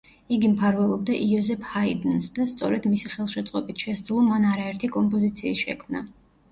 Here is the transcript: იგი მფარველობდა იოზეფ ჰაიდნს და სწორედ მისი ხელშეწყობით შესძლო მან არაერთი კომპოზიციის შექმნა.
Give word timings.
იგი 0.35 0.47
მფარველობდა 0.53 1.17
იოზეფ 1.25 1.67
ჰაიდნს 1.75 2.31
და 2.39 2.47
სწორედ 2.55 2.91
მისი 2.95 3.13
ხელშეწყობით 3.15 3.87
შესძლო 3.87 4.27
მან 4.33 4.53
არაერთი 4.55 4.93
კომპოზიციის 4.99 5.67
შექმნა. 5.69 6.09